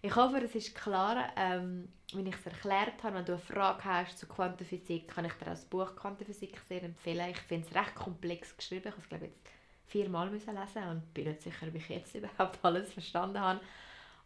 Ich 0.07 0.15
hoffe, 0.15 0.37
es 0.37 0.55
ist 0.55 0.73
klar, 0.73 1.33
ähm, 1.35 1.89
wie 2.13 2.29
ich 2.29 2.35
es 2.35 2.45
erklärt 2.45 3.03
habe. 3.03 3.17
Wenn 3.17 3.25
du 3.25 3.33
eine 3.33 3.41
Frage 3.41 3.83
hast 3.83 4.17
zu 4.17 4.25
Quantenphysik, 4.25 5.09
kann 5.09 5.25
ich 5.25 5.33
dir 5.33 5.43
das 5.43 5.65
Buch 5.65 5.97
Quantenphysik 5.97 6.61
sehr 6.69 6.81
empfehlen. 6.81 7.31
Ich 7.31 7.39
finde 7.39 7.67
es 7.67 7.75
recht 7.75 7.93
komplex 7.93 8.55
geschrieben. 8.55 8.85
Ich 8.85 8.91
habe 8.93 9.01
es, 9.01 9.09
glaube 9.09 9.25
jetzt 9.25 9.49
viermal 9.87 10.31
lesen 10.31 10.89
und 10.89 11.13
bin 11.13 11.25
nicht 11.25 11.41
sicher, 11.41 11.67
ob 11.67 11.75
ich 11.75 11.89
jetzt 11.89 12.15
überhaupt 12.15 12.57
alles 12.63 12.93
verstanden 12.93 13.41
habe. 13.41 13.59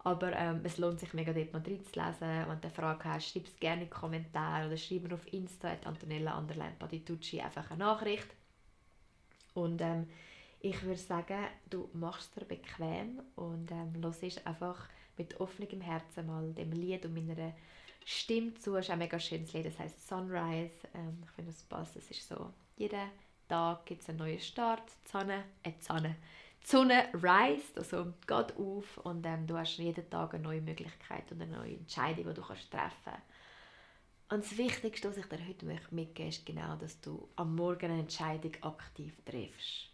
Aber 0.04 0.32
ähm, 0.34 0.62
es 0.64 0.78
lohnt 0.78 1.00
sich 1.00 1.16
mega, 1.16 1.34
dort 1.34 1.52
mal 1.52 1.64
reinzulesen. 1.64 2.28
Wenn 2.28 2.62
du 2.62 2.68
eine 2.68 2.70
Frage 2.70 3.04
hast, 3.06 3.30
schreib 3.30 3.48
es 3.48 3.60
gerne 3.60 3.82
in 3.82 3.88
die 3.88 3.90
Kommentare 3.90 4.68
oder 4.68 4.78
schreib 4.78 5.02
mir 5.02 5.16
auf 5.16 5.34
Insta, 5.34 5.76
Antonella 5.84 6.38
Underline 6.38 6.76
Paditucci, 6.78 7.42
einfach 7.42 7.72
eine 7.72 7.80
Nachricht. 7.80 8.28
Und 9.56 9.82
ähm, 9.82 10.08
ich 10.60 10.84
würde 10.84 11.00
sagen, 11.00 11.48
du 11.72 11.90
machst 11.94 12.30
es 12.30 12.34
dir 12.36 12.46
bequem 12.46 13.20
und 13.36 13.72
ähm, 13.72 13.94
hörst 14.00 14.46
einfach 14.46 14.88
mit 15.22 15.40
offenem 15.40 15.82
Herzen 15.82 16.26
mal 16.26 16.52
dem 16.54 16.72
Lied 16.72 17.06
und 17.06 17.14
meiner 17.14 17.54
Stimme 18.04 18.56
zu. 18.56 18.76
Es 18.76 18.86
ist 18.86 18.92
ein 18.92 19.00
mega 19.00 19.20
schönes 19.20 19.54
Lied, 19.54 19.68
das 19.68 19.78
heißt 19.78 20.08
Sunrise. 20.08 20.88
Ähm, 20.96 21.22
ich 21.24 21.32
finde, 21.32 21.52
das 21.52 21.62
passt. 21.64 21.96
Es 21.96 22.10
ist 22.10 22.28
so, 22.28 22.52
jeden 22.78 23.10
Tag 23.48 23.86
gibt 23.86 24.02
es 24.02 24.10
einen 24.10 24.18
neuen 24.18 24.40
Start. 24.40 24.84
Die 25.06 25.12
Sonne, 25.12 25.44
äh, 25.64 25.72
Sonne. 25.80 26.16
Die 26.64 26.68
Sonne 26.68 27.10
reist, 27.14 27.78
also 27.78 28.14
geht 28.28 28.58
auf 28.58 28.98
und 28.98 29.26
ähm, 29.26 29.48
du 29.48 29.58
hast 29.58 29.78
jeden 29.78 30.08
Tag 30.10 30.34
eine 30.34 30.44
neue 30.44 30.62
Möglichkeit 30.62 31.32
und 31.32 31.42
eine 31.42 31.58
neue 31.58 31.74
Entscheidung, 31.74 32.26
die 32.28 32.34
du 32.34 32.42
kannst 32.42 32.72
treffen 32.72 32.92
kannst. 33.04 33.24
Und 34.30 34.46
das 34.46 34.58
Wichtigste, 34.58 35.10
was 35.10 35.18
ich 35.18 35.26
dir 35.26 35.46
heute 35.46 35.66
mitgeben 35.66 36.30
ist 36.30 36.46
genau, 36.46 36.76
dass 36.78 37.02
du 37.02 37.28
am 37.36 37.56
Morgen 37.56 37.92
eine 37.92 38.02
Entscheidung 38.02 38.54
aktiv 38.62 39.14
triffst. 39.26 39.90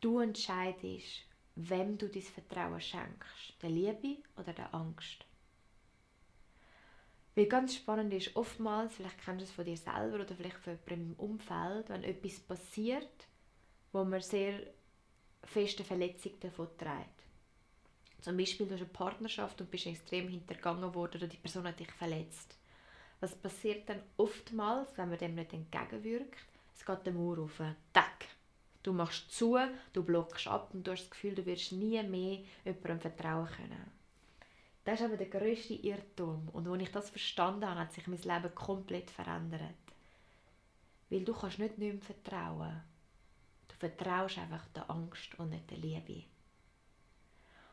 Du 0.00 0.20
entscheidest, 0.20 1.22
wem 1.56 1.98
du 1.98 2.08
dein 2.08 2.22
Vertrauen 2.22 2.80
schenkst, 2.80 3.54
der 3.60 3.70
Liebe 3.70 4.18
oder 4.36 4.52
der 4.52 4.74
Angst. 4.74 5.24
Weil 7.34 7.46
ganz 7.46 7.74
spannend 7.76 8.12
ist, 8.12 8.36
oftmals, 8.36 8.94
vielleicht 8.94 9.18
kennst 9.22 9.40
du 9.40 9.44
es 9.44 9.50
von 9.50 9.64
dir 9.64 9.76
selber 9.76 10.20
oder 10.20 10.34
vielleicht 10.34 10.58
von 10.58 10.74
jemandem 10.74 11.12
im 11.12 11.14
Umfeld, 11.18 11.88
wenn 11.88 12.04
etwas 12.04 12.40
passiert, 12.40 13.26
wo 13.92 14.04
man 14.04 14.20
sehr 14.20 14.60
feste 15.44 15.82
Verletzungen 15.82 16.40
davon 16.40 16.68
trägt. 16.76 17.22
Zum 18.20 18.36
Beispiel, 18.36 18.66
du 18.66 18.74
hast 18.74 18.82
eine 18.82 18.90
Partnerschaft 18.90 19.60
und 19.60 19.70
bist 19.70 19.86
extrem 19.86 20.28
hintergangen 20.28 20.94
worden 20.94 21.16
oder 21.16 21.26
die 21.26 21.38
Person 21.38 21.66
hat 21.66 21.80
dich 21.80 21.90
verletzt. 21.90 22.56
Was 23.20 23.34
passiert 23.34 23.88
dann 23.88 24.02
oftmals, 24.16 24.96
wenn 24.96 25.08
man 25.08 25.18
dem 25.18 25.34
nicht 25.34 25.52
entgegenwirkt? 25.52 26.46
Es 26.74 26.84
geht 26.84 27.06
der 27.06 27.12
Mauer 27.12 27.38
auf. 27.38 27.60
Tack! 27.92 28.26
Du 28.82 28.92
machst 28.92 29.30
zu, 29.30 29.56
du 29.92 30.02
blockst 30.02 30.48
ab 30.48 30.70
und 30.74 30.86
du 30.86 30.92
hast 30.92 31.02
das 31.02 31.10
Gefühl, 31.10 31.34
du 31.34 31.46
wirst 31.46 31.72
nie 31.72 32.02
mehr 32.02 32.40
jemandem 32.64 33.00
vertrauen 33.00 33.48
können. 33.48 33.90
Das 34.84 34.98
ist 34.98 35.06
aber 35.06 35.16
der 35.16 35.28
grösste 35.28 35.74
Irrtum. 35.74 36.48
Und 36.48 36.66
als 36.66 36.82
ich 36.82 36.90
das 36.90 37.10
verstanden 37.10 37.68
habe, 37.68 37.80
hat 37.80 37.92
sich 37.92 38.06
mein 38.08 38.20
Leben 38.20 38.54
komplett 38.54 39.10
verändert. 39.10 39.60
Weil 41.08 41.24
du 41.24 41.32
kannst 41.32 41.60
nicht 41.60 41.78
mehr 41.78 41.94
vertrauen. 41.98 42.82
Du 43.68 43.74
vertraust 43.76 44.38
einfach 44.38 44.66
der 44.68 44.90
Angst 44.90 45.38
und 45.38 45.50
nicht 45.50 45.70
der 45.70 45.78
Liebe. 45.78 46.24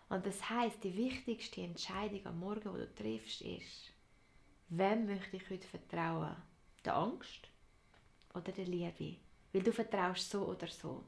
Und 0.09 0.25
das 0.25 0.49
heißt, 0.49 0.83
die 0.83 0.95
wichtigste 0.95 1.61
Entscheidung 1.61 2.25
am 2.25 2.39
Morgen, 2.39 2.73
die 2.73 2.79
du 2.79 2.95
triffst, 2.95 3.41
ist, 3.41 3.91
wem 4.69 5.07
möchte 5.07 5.37
ich 5.37 5.49
heute 5.49 5.67
vertrauen? 5.67 6.35
Der 6.85 6.95
Angst 6.95 7.47
oder 8.33 8.51
der 8.51 8.65
Liebe? 8.65 9.17
Weil 9.51 9.63
du 9.63 9.71
vertraust 9.71 10.29
so 10.29 10.45
oder 10.45 10.67
so. 10.67 11.03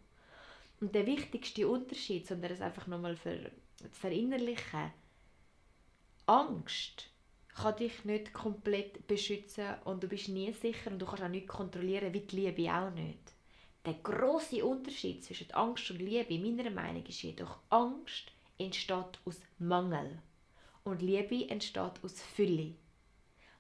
Und 0.80 0.96
der 0.96 1.06
wichtigste 1.06 1.68
Unterschied, 1.68 2.30
um 2.32 2.42
das 2.42 2.62
einfach 2.62 2.88
nochmal 2.88 3.16
zu 3.18 3.52
verinnerlichen, 3.92 4.92
Angst 6.26 7.08
kann 7.50 7.76
dich 7.76 8.06
nicht 8.06 8.34
komplett 8.34 9.06
beschützen 9.08 9.76
und 9.84 10.02
du 10.02 10.08
bist 10.08 10.30
nie 10.30 10.52
sicher 10.54 10.92
und 10.92 11.00
du 11.00 11.06
kannst 11.06 11.24
auch 11.24 11.28
nicht 11.28 11.48
kontrollieren, 11.48 12.14
wie 12.14 12.22
die 12.22 12.36
Liebe 12.36 12.74
auch 12.74 12.90
nicht. 12.92 13.34
Der 13.86 13.96
große 13.96 14.64
Unterschied 14.64 15.24
zwischen 15.24 15.52
Angst 15.52 15.92
und 15.92 16.00
Liebe, 16.00 16.38
meiner 16.38 16.70
Meinung 16.70 17.02
nach, 17.02 17.10
ist 17.10 17.24
jedoch, 17.24 17.60
Angst 17.70 18.32
entsteht 18.58 19.20
aus 19.26 19.40
Mangel 19.60 20.20
und 20.84 21.02
Liebe 21.02 21.50
entsteht 21.50 22.04
aus 22.04 22.22
Fülle. 22.22 22.76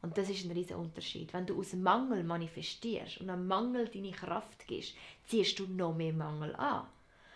Und 0.02 0.18
das 0.18 0.30
ist 0.30 0.46
ein 0.46 0.52
riesiger 0.52 0.80
Unterschied. 0.80 1.32
Wenn 1.34 1.46
du 1.46 1.60
aus 1.60 1.74
Mangel 1.74 2.24
manifestierst 2.24 3.22
und 3.22 3.30
am 3.30 3.46
Mangel 3.48 3.88
deine 3.88 4.12
Kraft 4.12 4.68
gibst, 4.68 4.96
ziehst 5.26 5.60
du 5.60 5.68
noch 5.68 5.94
mehr 5.94 6.14
Mangel 6.14 6.56
an. 6.56 6.88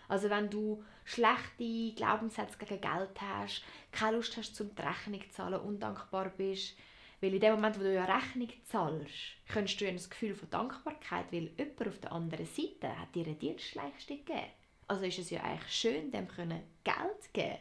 Also 0.08 0.30
wenn 0.30 0.50
du 0.50 0.82
schlechte 1.04 1.92
Glaubenssätze 1.94 2.58
gegen 2.58 2.80
Geld 2.80 3.20
hast, 3.20 3.62
keine 3.92 4.16
Lust 4.16 4.36
hast 4.36 4.54
zum 4.54 4.70
Rechnung 4.76 5.20
zu 5.22 5.30
zahlen, 5.30 5.60
undankbar 5.60 6.30
bist, 6.36 6.76
weil 7.20 7.34
in 7.34 7.40
dem 7.40 7.54
Moment, 7.54 7.78
wo 7.78 7.82
du 7.82 7.88
eine 7.88 8.14
Rechnung 8.14 8.50
zahlst, 8.64 9.36
kannst 9.48 9.80
du 9.80 9.86
ein 9.86 9.96
Gefühl 9.96 10.34
von 10.34 10.50
Dankbarkeit, 10.50 11.32
weil 11.32 11.50
jemand 11.56 11.88
auf 11.88 11.98
der 11.98 12.12
anderen 12.12 12.46
Seite 12.46 12.98
hat 12.98 13.14
dir 13.14 13.24
eine 13.24 13.34
Dienstleistung 13.34 14.18
gegeben. 14.18 14.50
Also 14.88 15.04
ist 15.04 15.18
es 15.18 15.30
ja 15.30 15.42
eigentlich 15.42 15.72
schön, 15.72 16.10
dem 16.10 16.28
Geld 16.28 17.22
zu 17.22 17.30
geben. 17.32 17.58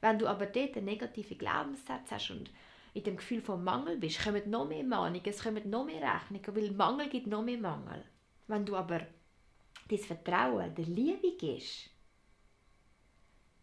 Wenn 0.00 0.18
du 0.18 0.26
aber 0.26 0.46
dort 0.46 0.76
einen 0.76 0.86
negativen 0.86 1.38
Glaubenssatz 1.38 2.10
hast 2.10 2.30
und 2.30 2.50
in 2.94 3.04
dem 3.04 3.16
Gefühl 3.16 3.40
von 3.40 3.62
Mangel 3.62 3.96
bist, 3.96 4.22
kommen 4.22 4.48
noch 4.50 4.66
mehr 4.66 4.84
Mahnungen, 4.84 5.22
es 5.24 5.42
kommen 5.42 5.68
noch 5.70 5.84
mehr 5.84 6.02
Rechnungen, 6.02 6.56
weil 6.56 6.70
Mangel 6.72 7.08
gibt 7.08 7.26
noch 7.26 7.42
mehr 7.42 7.58
Mangel. 7.58 8.04
Wenn 8.48 8.66
du 8.66 8.76
aber 8.76 9.06
dein 9.88 9.98
Vertrauen 9.98 10.74
der 10.74 10.84
Liebe 10.84 11.36
gibst, 11.38 11.90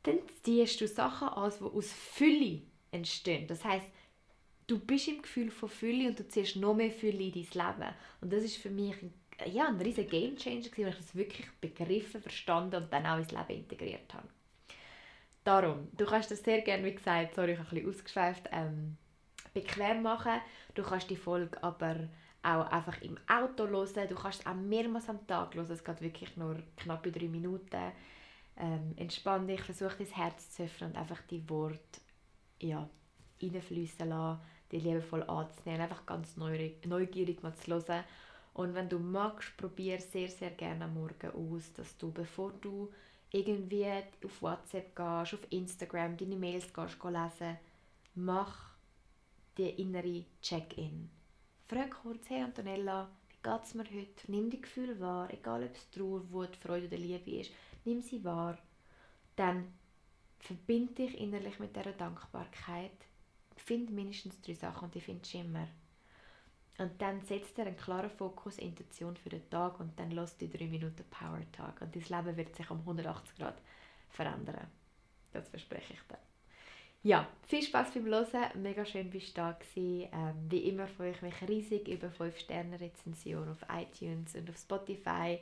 dann 0.03 0.19
ziehst 0.43 0.79
du 0.79 0.88
Sachen 0.88 1.27
an, 1.27 1.51
die 1.60 1.63
aus 1.63 1.91
Fülle 1.91 2.62
entstehen. 2.91 3.48
Das 3.48 3.65
heißt, 3.65 3.88
du 4.67 4.79
bist 4.79 5.07
im 5.10 5.22
Gefühl 5.22 5.51
von 5.51 5.69
Fülle 5.69 6.10
und 6.10 6.19
du 6.19 6.27
ziehst 6.27 6.55
noch 6.55 6.74
mehr 6.74 6.91
Fülle 6.91 7.24
in 7.24 7.34
dein 7.34 7.41
Leben. 7.43 7.93
Und 8.22 8.31
das 8.31 8.43
ist 8.43 8.57
für 8.57 8.69
mich 8.69 8.96
ein, 9.01 9.13
ja, 9.51 9.67
ein 9.67 9.81
riesiger 9.81 10.10
Gamechanger, 10.10 10.67
weil 10.77 10.89
ich 10.89 10.98
das 10.98 11.15
wirklich 11.15 11.48
begriffen, 11.60 12.22
verstanden 12.22 12.84
und 12.84 12.93
dann 12.93 13.05
auch 13.05 13.17
ins 13.17 13.31
Leben 13.31 13.63
integriert 13.63 14.13
habe. 14.13 14.27
Darum, 15.43 15.88
du 15.98 16.05
kannst 16.05 16.31
das 16.31 16.43
sehr 16.43 16.62
gerne, 16.62 16.84
wie 16.84 16.96
gesagt, 16.96 17.36
sorry, 17.36 17.53
ich 17.53 17.60
habe 17.60 17.69
ein 17.69 17.75
bisschen 17.75 17.89
ausgeschweift, 17.89 18.50
ähm, 18.51 18.98
bequem 19.62 20.04
machen. 20.04 20.42
Du 20.76 20.84
kannst 20.84 21.10
die 21.10 21.16
Folge 21.16 21.62
aber 21.64 21.96
auch 22.44 22.72
einfach 22.72 23.02
im 23.02 23.18
Auto 23.28 23.68
hören. 23.68 24.08
Du 24.08 24.16
kannst 24.16 24.42
es 24.42 24.46
auch 24.46 24.54
mehrmals 24.54 25.10
am 25.10 25.26
Tag 25.26 25.56
hören. 25.56 25.72
Es 25.72 25.84
geht 25.84 26.02
wirklich 26.02 26.38
nur 26.38 26.58
knappe 26.78 27.12
drei 27.12 27.28
Minuten. 27.28 27.92
Ähm, 28.60 28.94
entspann 28.96 29.48
dich, 29.48 29.62
versuch 29.62 29.94
dein 29.94 30.08
Herz 30.08 30.52
zu 30.52 30.64
öffnen 30.64 30.92
und 30.92 30.98
einfach 30.98 31.22
die 31.30 31.48
Worte 31.50 32.02
ja, 32.60 32.90
reinfließen 33.42 34.10
lassen, 34.10 34.42
die 34.72 34.80
liebevoll 34.80 35.24
anzunehmen, 35.24 35.82
einfach 35.82 36.06
ganz 36.06 36.36
neugierig 36.38 37.44
mal 37.44 37.54
zu 37.54 37.72
hören. 37.72 38.04
Und 38.54 38.74
wenn 38.74 38.90
du 38.90 38.98
magst, 38.98 39.56
probier 39.58 40.00
sehr, 40.00 40.30
sehr 40.30 40.50
gerne 40.50 40.86
am 40.86 40.96
Morgen 40.96 41.32
aus, 41.54 41.72
dass 41.74 41.96
du, 41.98 42.12
bevor 42.12 42.52
du 42.62 42.92
irgendwie 43.32 43.86
auf 44.26 44.42
WhatsApp 44.42 44.96
gehst, 44.96 45.36
auf 45.36 45.52
Instagram, 45.52 46.18
deine 46.18 46.36
Mails 46.36 46.74
gehst, 46.74 46.98
lesen, 47.04 47.58
mach 48.16 48.67
die 49.58 49.70
innere 49.82 50.24
Check-in. 50.42 51.10
Frag 51.68 51.92
kurz, 52.02 52.30
hey 52.30 52.44
Antonella, 52.44 53.10
wie 53.30 53.50
geht 53.50 53.64
es 53.64 53.74
mir 53.74 53.84
heute? 53.84 54.32
Nimm 54.32 54.50
die 54.50 54.62
Gefühle 54.62 55.00
wahr, 55.00 55.34
egal 55.34 55.64
ob 55.64 55.76
es 55.76 55.90
Trauer, 55.90 56.30
Wut, 56.32 56.56
Freude 56.56 56.88
oder 56.88 56.98
Liebe 56.98 57.32
ist. 57.32 57.52
Nimm 57.84 58.02
sie 58.02 58.24
wahr. 58.24 58.58
Dann 59.36 59.74
verbind 60.40 60.98
dich 60.98 61.20
innerlich 61.20 61.60
mit 61.60 61.76
dieser 61.76 61.92
Dankbarkeit. 61.92 62.92
Find 63.56 63.90
mindestens 63.92 64.40
drei 64.42 64.54
Sachen 64.54 64.86
und 64.86 64.96
die 64.96 65.02
findest 65.02 65.34
du 65.34 65.40
immer. 65.40 65.68
Und 66.78 67.02
dann 67.02 67.22
setzt 67.22 67.58
dir 67.58 67.66
einen 67.66 67.76
klaren 67.76 68.12
Fokus, 68.12 68.60
Intention 68.60 69.18
für 69.18 69.30
den 69.30 69.50
Tag 69.50 69.80
und 69.80 70.00
dann 70.00 70.12
lass 70.12 70.38
die 70.38 70.50
drei 70.50 70.68
Minuten 70.68 71.04
Power 71.10 71.42
Tag. 71.52 71.82
Und 71.82 71.96
dein 71.96 72.04
Leben 72.04 72.38
wird 72.38 72.56
sich 72.56 72.70
um 72.70 72.80
180 72.80 73.36
Grad 73.36 73.58
verändern. 74.10 74.68
Das 75.34 75.50
verspreche 75.50 75.94
ich 75.94 76.02
dir. 76.02 76.20
Ja, 77.08 77.26
viel 77.44 77.64
Spaß 77.64 77.94
beim 77.94 78.08
Hören. 78.08 78.62
Mega 78.62 78.86
schön, 78.86 79.10
bist 79.10 79.30
du 79.30 79.36
da 79.36 79.54
gewesen. 79.54 80.10
Ähm, 80.12 80.36
wie 80.50 80.68
immer 80.68 80.88
freue 80.88 81.12
ich 81.12 81.22
mich 81.22 81.36
riesig 81.48 81.88
über 81.88 82.10
5-Sterne-Rezension 82.10 83.48
auf 83.48 83.60
iTunes 83.74 84.36
und 84.36 84.50
auf 84.50 84.58
Spotify. 84.58 85.40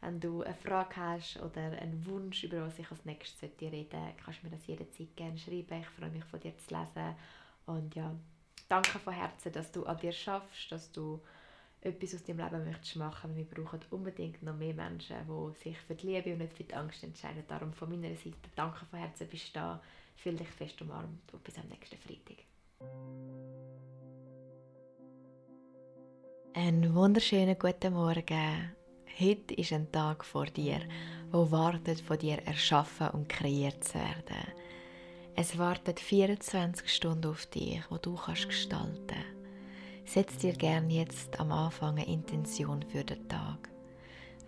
Wenn 0.00 0.20
du 0.20 0.42
eine 0.42 0.54
Frage 0.54 0.94
hast 0.94 1.42
oder 1.42 1.62
einen 1.62 2.06
Wunsch, 2.06 2.44
über 2.44 2.64
was 2.64 2.78
ich 2.78 2.88
als 2.92 3.04
nächstes 3.04 3.42
reden 3.42 3.88
sollte, 3.90 4.14
kannst 4.24 4.40
du 4.40 4.46
mir 4.46 4.56
das 4.56 4.64
jederzeit 4.68 5.16
gerne 5.16 5.36
schreiben. 5.36 5.80
Ich 5.80 5.88
freue 5.88 6.10
mich, 6.10 6.24
von 6.26 6.38
dir 6.38 6.56
zu 6.58 6.72
lesen. 6.72 7.16
Und 7.66 7.92
ja, 7.96 8.14
danke 8.68 9.00
von 9.00 9.12
Herzen, 9.12 9.50
dass 9.50 9.72
du 9.72 9.84
an 9.86 9.98
dir 9.98 10.12
schaffst, 10.12 10.70
dass 10.70 10.92
du 10.92 11.20
etwas 11.80 12.14
aus 12.14 12.22
deinem 12.22 12.38
Leben 12.38 12.64
möchtest 12.66 12.94
machen. 12.94 13.34
Wir 13.34 13.46
brauchen 13.46 13.80
unbedingt 13.90 14.44
noch 14.44 14.54
mehr 14.54 14.74
Menschen, 14.74 15.16
die 15.26 15.58
sich 15.58 15.76
für 15.76 15.96
die 15.96 16.06
Liebe 16.06 16.34
und 16.34 16.38
nicht 16.38 16.52
für 16.52 16.62
die 16.62 16.74
Angst 16.74 17.02
entscheiden. 17.02 17.42
Darum 17.48 17.72
von 17.72 17.90
meiner 17.90 18.14
Seite 18.14 18.36
danke 18.54 18.86
von 18.86 19.00
Herzen, 19.00 19.26
bist 19.26 19.48
du 19.48 19.58
da. 19.58 19.82
Fühl 20.16 20.36
dich 20.36 20.48
fest 20.48 20.80
umarmt 20.82 21.32
und 21.32 21.44
bis 21.44 21.56
am 21.58 21.68
nächsten 21.68 21.96
Freitag. 21.98 22.44
Einen 26.54 26.94
wunderschönen 26.94 27.58
guten 27.58 27.94
Morgen. 27.94 28.74
Heute 29.18 29.54
ist 29.54 29.72
ein 29.72 29.90
Tag 29.92 30.24
vor 30.24 30.46
dir, 30.46 30.80
wo 31.30 31.50
wartet, 31.50 32.00
von 32.00 32.18
dir 32.18 32.38
erschaffen 32.46 33.08
und 33.10 33.28
kreiert 33.28 33.84
zu 33.84 33.94
werden. 33.94 34.52
Es 35.36 35.56
wartet 35.58 36.00
24 36.00 36.92
Stunden 36.92 37.30
auf 37.30 37.46
dich, 37.46 37.80
wo 37.88 37.96
du 37.96 38.14
kannst 38.14 38.48
gestalten. 38.48 39.24
Setz 40.04 40.38
dir 40.38 40.52
gern 40.52 40.90
jetzt 40.90 41.38
am 41.38 41.52
Anfang 41.52 41.98
eine 41.98 42.06
Intention 42.06 42.82
für 42.82 43.04
den 43.04 43.28
Tag. 43.28 43.70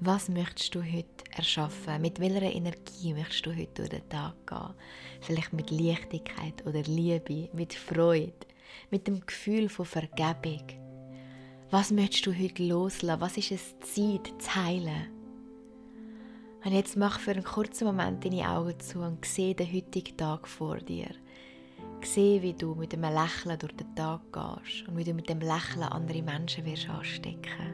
Was 0.05 0.29
möchtest 0.29 0.75
du 0.75 0.83
heute 0.83 1.07
erschaffen? 1.31 2.03
Mit 2.03 2.19
welcher 2.19 2.53
Energie 2.53 3.15
möchtest 3.15 3.47
du 3.47 3.55
heute 3.55 3.73
durch 3.75 3.89
den 3.91 4.09
Tag 4.09 4.35
gehen? 4.49 4.75
Vielleicht 5.21 5.53
mit 5.53 5.71
Leichtigkeit 5.71 6.67
oder 6.67 6.83
Liebe, 6.83 7.49
mit 7.53 7.73
Freude, 7.73 8.33
mit 8.91 9.07
dem 9.07 9.25
Gefühl 9.25 9.69
von 9.69 9.87
Vergebung. 9.87 10.65
Was 11.71 11.93
möchtest 11.93 12.27
du 12.27 12.37
heute 12.37 12.65
loslassen? 12.65 13.21
Was 13.21 13.37
ist 13.37 13.53
es 13.53 13.79
Zeit 13.79 14.33
zu 14.43 14.55
heilen? 14.57 15.07
Und 16.65 16.73
jetzt 16.73 16.97
mach 16.97 17.21
für 17.21 17.31
einen 17.31 17.45
kurzen 17.45 17.87
Moment 17.87 18.25
deine 18.25 18.51
Augen 18.51 18.81
zu 18.81 18.99
und 18.99 19.25
sehe 19.25 19.55
den 19.55 19.73
heutigen 19.73 20.17
Tag 20.17 20.49
vor 20.49 20.79
dir. 20.79 21.15
Sehe, 22.03 22.43
wie 22.43 22.55
du 22.55 22.75
mit 22.75 22.93
einem 22.93 23.15
Lächeln 23.15 23.57
durch 23.57 23.77
den 23.77 23.95
Tag 23.95 24.21
gehst 24.33 24.89
und 24.89 24.97
wie 24.97 25.05
du 25.05 25.15
mit 25.15 25.29
dem 25.29 25.39
Lächeln 25.39 25.85
andere 25.85 26.23
Menschen 26.23 26.65
wirst 26.65 26.89
anstecken. 26.89 27.72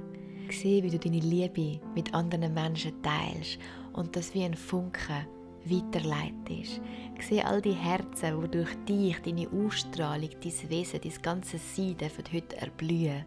Sehe, 0.52 0.83
wie 0.83 0.90
du 0.90 0.99
deine 0.99 1.21
Liebe 1.21 1.81
mit 1.95 2.14
anderen 2.14 2.55
Menschen 2.55 3.02
teilst 3.02 3.59
und 3.93 4.14
das 4.14 4.35
wie 4.35 4.45
ein 4.45 4.55
Funken 4.55 5.26
weiterleitest. 5.64 6.81
Sehe 7.21 7.45
all 7.45 7.61
die 7.61 7.73
Herzen, 7.73 8.40
die 8.40 8.49
durch 8.49 8.75
dich, 8.88 9.19
deine 9.21 9.49
Ausstrahlung, 9.50 10.31
dein 10.43 10.71
Wesen, 10.71 11.00
dein 11.02 11.23
ganzes 11.23 11.76
Sein 11.76 11.97
heute 12.33 12.57
erblühen. 12.57 13.25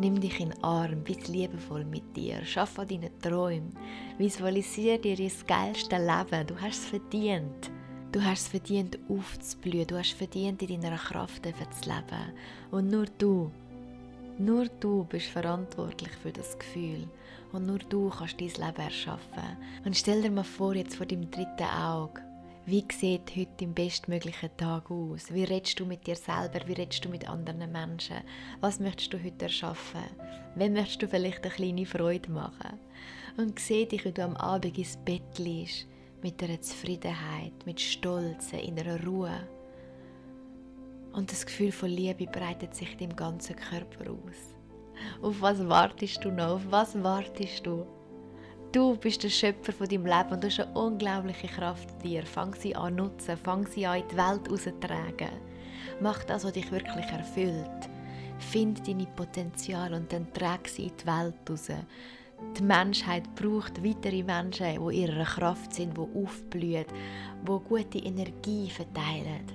Nimm 0.00 0.20
dich 0.20 0.40
in 0.40 0.50
den 0.50 0.64
Arm, 0.64 1.04
bist 1.04 1.28
liebevoll 1.28 1.84
mit 1.84 2.16
dir, 2.16 2.44
schaff 2.44 2.78
an 2.78 2.88
deinen 2.88 3.16
Träumen, 3.20 3.72
visualisiere 4.18 4.98
dir 4.98 5.16
das 5.16 5.46
geilste 5.46 5.98
Leben, 5.98 6.46
du 6.46 6.60
hast 6.60 6.78
es 6.78 6.86
verdient. 6.86 7.70
Du 8.14 8.22
hast 8.22 8.42
es 8.42 8.48
verdient, 8.48 8.96
aufzublühen. 9.08 9.88
Du 9.88 9.98
hast 9.98 10.12
es 10.12 10.12
verdient, 10.12 10.62
in 10.62 10.80
deiner 10.80 10.98
Kraft 10.98 11.44
zu 11.44 11.90
leben. 11.90 12.32
Und 12.70 12.88
nur 12.88 13.06
du, 13.18 13.50
nur 14.38 14.66
du 14.80 15.04
bist 15.04 15.26
verantwortlich 15.26 16.12
für 16.22 16.32
das 16.32 16.58
Gefühl. 16.58 17.08
Und 17.52 17.66
nur 17.66 17.78
du 17.78 18.10
kannst 18.10 18.40
dein 18.40 18.48
Leben 18.48 18.82
erschaffen. 18.82 19.56
Und 19.84 19.96
stell 19.96 20.22
dir 20.22 20.30
mal 20.30 20.44
vor, 20.44 20.74
jetzt 20.74 20.96
vor 20.96 21.06
deinem 21.06 21.30
dritten 21.30 21.62
Auge, 21.62 22.20
wie 22.66 22.84
sieht 22.90 23.36
heute 23.36 23.50
dein 23.60 23.74
bestmöglicher 23.74 24.56
Tag 24.56 24.90
aus? 24.90 25.32
Wie 25.32 25.44
redest 25.44 25.78
du 25.78 25.84
mit 25.84 26.06
dir 26.06 26.16
selber? 26.16 26.66
Wie 26.66 26.72
redest 26.72 27.04
du 27.04 27.10
mit 27.10 27.28
anderen 27.28 27.70
Menschen? 27.70 28.16
Was 28.60 28.80
möchtest 28.80 29.12
du 29.12 29.22
heute 29.22 29.44
erschaffen? 29.44 30.04
Wem 30.54 30.72
möchtest 30.72 31.02
du 31.02 31.08
vielleicht 31.08 31.44
eine 31.44 31.54
kleine 31.54 31.86
Freude 31.86 32.30
machen? 32.30 32.78
Und 33.36 33.58
sieh 33.58 33.86
dich, 33.86 34.04
wie 34.04 34.12
du 34.12 34.24
am 34.24 34.36
Abend 34.36 34.78
ins 34.78 34.96
Bett 34.96 35.38
liegst 35.38 35.86
mit 36.22 36.42
einer 36.42 36.60
Zufriedenheit, 36.60 37.52
mit 37.66 37.80
Stolz, 37.80 38.52
in 38.52 38.78
einer 38.80 39.04
Ruhe. 39.04 39.46
Und 41.14 41.30
das 41.30 41.46
Gefühl 41.46 41.72
von 41.72 41.88
Liebe 41.88 42.26
breitet 42.26 42.74
sich 42.74 42.96
dem 42.96 43.14
ganzen 43.14 43.56
Körper 43.56 44.10
aus. 44.10 44.54
Auf 45.22 45.40
was 45.40 45.66
wartest 45.68 46.24
du 46.24 46.30
noch? 46.30 46.56
Auf 46.56 46.62
was 46.70 47.02
wartest 47.02 47.66
du? 47.66 47.86
Du 48.72 48.96
bist 48.96 49.22
der 49.22 49.28
Schöpfer 49.28 49.72
von 49.72 49.88
deinem 49.88 50.06
Leben 50.06 50.32
und 50.32 50.42
du 50.42 50.48
hast 50.48 50.60
eine 50.60 50.72
unglaubliche 50.72 51.46
Kraft 51.46 51.88
in 51.92 52.10
dir. 52.10 52.26
Fang 52.26 52.54
sie 52.54 52.74
an 52.74 52.96
nutzen, 52.96 53.36
fang 53.36 53.66
sie 53.66 53.86
an 53.86 54.00
in 54.00 54.08
die 54.08 54.16
Welt 54.16 54.50
rauszutragen. 54.50 55.30
Mach 56.00 56.24
das, 56.24 56.44
was 56.44 56.52
dich 56.52 56.70
wirklich 56.72 57.06
erfüllt. 57.06 57.88
Find 58.38 58.86
deine 58.86 59.06
Potenzial 59.06 59.94
und 59.94 60.12
dann 60.12 60.32
trag 60.32 60.66
sie 60.66 60.86
in 60.86 60.96
die 60.96 61.06
Welt 61.06 61.34
raus 61.48 61.70
die 62.58 62.62
Menschheit 62.62 63.34
braucht 63.34 63.82
weitere 63.84 64.22
Menschen, 64.22 64.88
die 64.88 65.00
ihrer 65.00 65.24
Kraft 65.24 65.74
sind, 65.74 65.96
die 65.96 66.00
aufblühen, 66.00 66.84
die 67.42 67.68
gute 67.68 67.98
Energie 67.98 68.70
verteilen. 68.70 69.53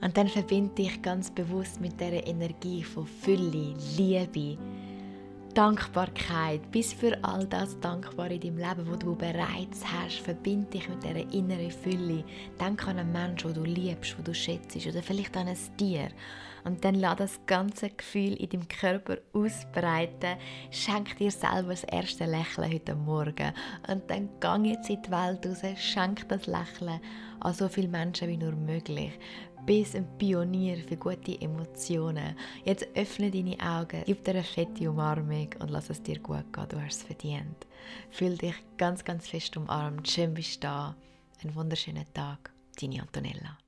Und 0.00 0.16
dann 0.16 0.28
verbinde 0.28 0.82
ich 0.82 1.02
ganz 1.02 1.30
bewusst 1.30 1.80
mit 1.80 2.00
der 2.00 2.26
Energie 2.26 2.84
von 2.84 3.06
Fülle, 3.06 3.74
Liebe, 3.96 4.56
Dankbarkeit, 5.54 6.70
bis 6.70 6.92
für 6.92 7.18
all 7.24 7.44
das 7.46 7.80
dankbar 7.80 8.30
in 8.30 8.40
deinem 8.40 8.58
Leben, 8.58 8.88
wo 8.88 8.94
du 8.94 9.16
bereits 9.16 9.84
hast. 9.84 10.20
Verbinde 10.20 10.70
dich 10.70 10.88
mit 10.88 11.02
dieser 11.02 11.32
inneren 11.32 11.70
Fülle. 11.70 12.22
Denk 12.60 12.86
an 12.86 12.98
einen 12.98 13.10
Menschen, 13.10 13.54
den 13.54 13.64
du 13.64 13.68
liebst, 13.68 14.16
den 14.16 14.24
du 14.24 14.34
schätzt, 14.34 14.86
oder 14.86 15.02
vielleicht 15.02 15.36
an 15.36 15.48
ein 15.48 15.58
Tier. 15.76 16.10
Und 16.64 16.84
dann 16.84 16.96
lass 16.96 17.16
das 17.16 17.40
ganze 17.46 17.90
Gefühl 17.90 18.34
in 18.34 18.50
deinem 18.50 18.68
Körper 18.68 19.16
ausbreiten. 19.32 20.36
Schenk 20.70 21.16
dir 21.16 21.30
selber 21.30 21.70
das 21.70 21.84
erste 21.84 22.26
Lächeln 22.26 22.72
heute 22.72 22.94
Morgen. 22.94 23.52
Und 23.88 24.08
dann 24.08 24.28
gang 24.38 24.64
jetzt 24.64 24.90
in 24.90 25.02
die 25.02 25.10
Welt 25.10 25.44
raus, 25.46 25.62
schenk 25.76 26.28
das 26.28 26.46
Lächeln 26.46 27.00
an 27.40 27.54
so 27.54 27.68
viele 27.68 27.88
Menschen 27.88 28.28
wie 28.28 28.36
nur 28.36 28.52
möglich 28.52 29.12
bist 29.68 29.94
ein 29.94 30.06
Pionier 30.16 30.78
für 30.78 30.96
gute 30.96 31.38
Emotionen. 31.42 32.34
Jetzt 32.64 32.88
öffne 32.94 33.30
deine 33.30 33.58
Augen, 33.60 34.02
gib 34.06 34.24
dir 34.24 34.30
eine 34.30 34.42
fette 34.42 34.88
Umarmung 34.88 35.50
und 35.58 35.70
lass 35.70 35.90
es 35.90 36.02
dir 36.02 36.18
gut 36.20 36.50
gehen. 36.54 36.68
Du 36.70 36.80
hast 36.80 36.96
es 36.96 37.02
verdient. 37.02 37.66
Fühl 38.10 38.38
dich 38.38 38.54
ganz, 38.78 39.04
ganz 39.04 39.28
fest 39.28 39.58
umarmt. 39.58 40.08
Schön 40.08 40.32
bist 40.32 40.56
du 40.56 40.68
da. 40.68 40.96
Einen 41.42 41.54
wunderschönen 41.54 42.06
Tag. 42.14 42.50
Deine 42.80 43.02
Antonella. 43.02 43.58